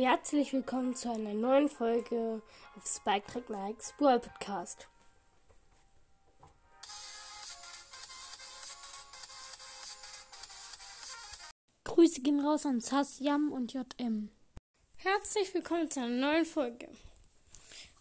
[0.00, 2.40] Herzlich willkommen zu einer neuen Folge
[2.76, 4.86] auf Spike Track Nikes Brawl Podcast.
[11.82, 14.30] Grüße gehen raus an Sasyam und JM.
[14.98, 16.88] Herzlich willkommen zu einer neuen Folge.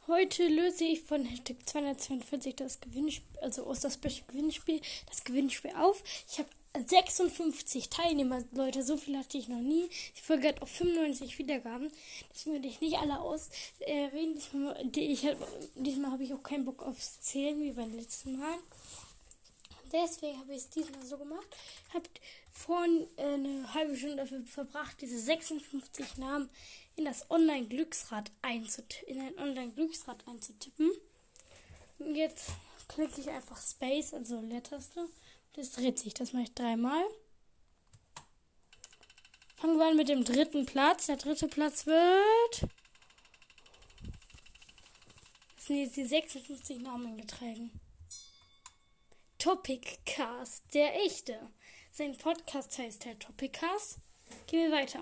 [0.06, 6.04] Heute löse ich von Hashtag 242 das Gewinnspiel, also aus das Gewinnspiel, das Gewinnspiel auf.
[6.30, 6.50] Ich habe
[6.86, 9.90] 56 Teilnehmer, Leute, so viel hatte ich noch nie.
[10.18, 11.92] Die Folge hat auch 95 Wiedergaben.
[12.34, 14.40] Deswegen werde ich nicht alle ausreden.
[14.92, 15.38] diesmal,
[15.76, 18.58] diesmal habe ich auch keinen Bock aufs Zählen wie beim letzten Mal.
[19.92, 21.48] Deswegen habe ich es diesmal so gemacht.
[21.94, 22.20] Habt
[22.52, 26.50] vorhin äh, eine halbe Stunde dafür verbracht, diese 56 Namen
[26.96, 30.92] in das Online-Glücksrad einzutippen, in ein Online-Glücksrad einzutippen.
[32.00, 32.50] Und jetzt
[32.88, 35.08] klicke ich einfach Space, also Leertaste.
[35.58, 36.14] Das dreht sich.
[36.14, 37.04] Das mache ich dreimal.
[39.56, 41.08] Fangen wir an mit dem dritten Platz.
[41.08, 42.70] Der dritte Platz wird.
[45.56, 47.72] Das sind jetzt die 56 Namen getragen.
[49.40, 51.40] Topic Cast, der echte.
[51.92, 53.98] Sein Podcast heißt der Topic Cast.
[54.46, 55.02] Gehen wir weiter.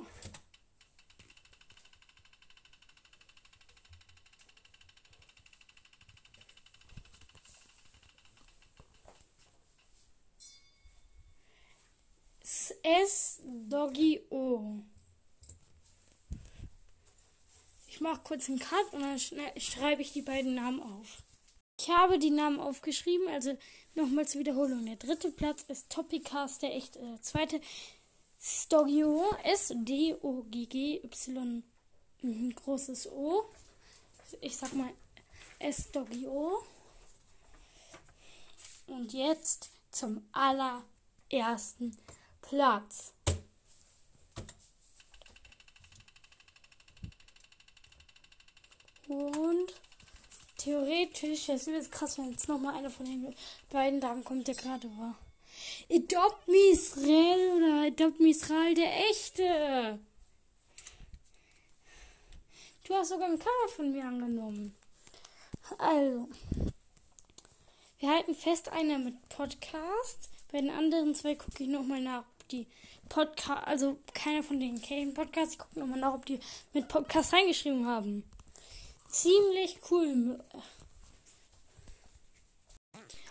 [12.86, 14.62] S Doggy O.
[17.88, 21.24] Ich mache kurz einen Cut und dann schreibe ich die beiden Namen auf.
[21.80, 23.58] Ich habe die Namen aufgeschrieben, also
[23.96, 24.86] nochmal zur Wiederholung.
[24.86, 27.60] Der dritte Platz ist Topicast, der echt äh, zweite
[28.40, 30.04] Stogio, S-D-O-G-G-Y,
[32.22, 33.46] ein großes O.
[34.42, 34.94] Ich sag mal
[35.58, 36.64] S-Dogio.
[38.86, 41.98] Und jetzt zum allerersten
[42.50, 43.14] Platz.
[49.08, 49.74] Und
[50.58, 53.36] theoretisch, das ist krass, wenn jetzt nochmal einer von den
[53.70, 55.18] beiden Damen kommt, der gerade war.
[55.90, 60.00] Adopt Me Israel oder Adopt Me Israel, der echte.
[62.84, 64.76] Du hast sogar ein Cover von mir angenommen.
[65.78, 66.30] Also.
[68.00, 70.30] Wir halten fest, einer mit Podcast.
[70.52, 72.68] Bei den anderen zwei gucke ich nochmal nach die
[73.10, 75.54] Podcast, also keiner von denen kennt Podcast.
[75.54, 76.40] Ich gucke nochmal nach, ob die
[76.74, 78.24] mit Podcast reingeschrieben haben.
[79.10, 80.44] Ziemlich cool.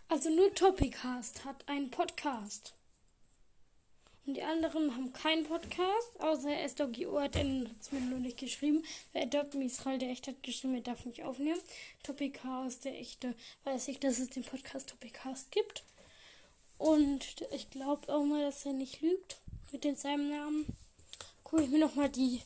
[0.08, 2.74] Also nur Topicast hat einen Podcast.
[4.26, 8.82] Und die anderen haben keinen Podcast, außer SDOGO hat er mir nur nicht geschrieben.
[9.12, 11.60] Adopt Israel, der echt hat geschrieben, er darf nicht aufnehmen.
[12.02, 15.84] Topicast, der echte, weiß ich, dass es den Podcast Topicast gibt.
[16.78, 19.38] Und ich glaube auch mal, dass er nicht lügt
[19.72, 20.66] mit den seinem Namen.
[21.42, 22.42] Gucke ich mir nochmal die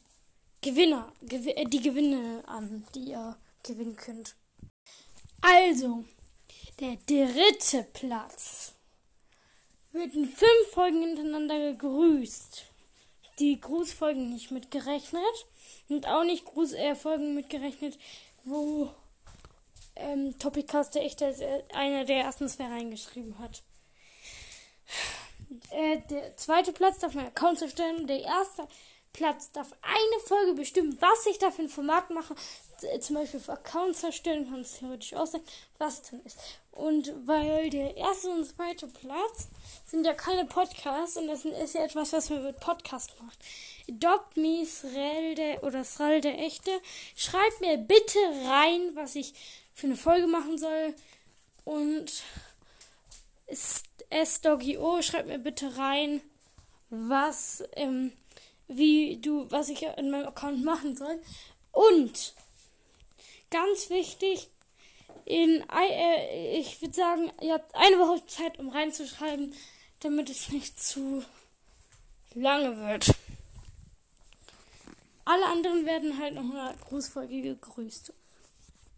[0.61, 4.35] Gewinner, gew äh, die Gewinne an, die ihr gewinnen könnt.
[5.41, 6.05] Also,
[6.81, 8.75] der dritte Platz
[9.93, 12.65] wird in fünf Folgen hintereinander gegrüßt.
[13.39, 15.47] Die Grußfolgen nicht mitgerechnet
[15.89, 17.99] und auch nicht Grußfolgen mitgerechnet,
[18.45, 18.91] wo
[19.95, 23.63] ähm, Topicast der echt einer der ersten zwei reingeschrieben hat.
[25.71, 28.07] Äh, der zweite Platz darf mein Account erstellen.
[28.07, 28.67] Der erste
[29.13, 32.35] Platz darf eine Folge bestimmen, was ich da für ein Format mache.
[32.83, 35.41] Äh, zum Beispiel für Accounts erstellen, kann es theoretisch auch sein,
[35.79, 36.39] was dann ist.
[36.73, 39.49] Und weil der erste und zweite Platz
[39.87, 43.39] sind ja keine Podcasts und das ist ja etwas, was man mit Podcast macht.
[43.89, 46.71] Adopt Me Srelde oder Srelde Echte.
[47.17, 49.35] Schreibt mir bitte rein, was ich
[49.75, 50.95] für eine Folge machen soll.
[51.65, 52.23] Und
[54.11, 56.21] S-Doggy-O, schreib mir bitte rein,
[56.91, 58.13] was, ähm,
[58.67, 61.21] wie du, was ich in meinem Account machen soll.
[61.73, 62.35] Und
[63.51, 64.49] ganz wichtig,
[65.25, 69.55] in, äh, ich würde sagen, ihr habt eine Woche Zeit, um reinzuschreiben,
[70.01, 71.25] damit es nicht zu
[72.35, 73.15] lange wird.
[75.25, 78.13] Alle anderen werden halt noch eine Grußfolge gegrüßt.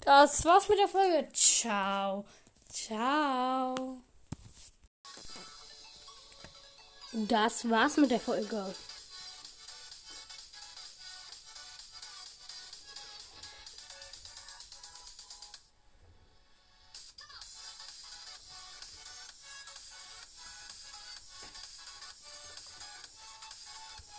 [0.03, 1.29] Das war's mit der Folge.
[1.33, 2.25] Ciao.
[2.69, 4.01] Ciao.
[7.13, 8.65] Das war's mit der Folge.